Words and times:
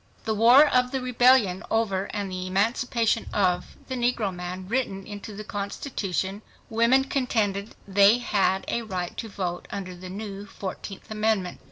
The 0.23 0.33
war 0.33 0.65
of 0.67 0.89
the 0.89 0.99
rebellion 0.99 1.61
over 1.69 2.05
and 2.05 2.31
the 2.31 2.47
emancipation 2.47 3.27
of 3.31 3.77
the 3.87 3.93
negro 3.93 4.33
man 4.33 4.67
written 4.67 5.05
into 5.05 5.35
the 5.35 5.43
constitution, 5.43 6.41
women 6.71 7.03
contended 7.03 7.75
they 7.87 8.17
had 8.17 8.65
a 8.67 8.81
right 8.81 9.15
to 9.17 9.29
vote 9.29 9.67
under 9.69 9.95
the 9.95 10.09
new 10.09 10.47
fourteenth 10.47 11.11
amendment. 11.11 11.59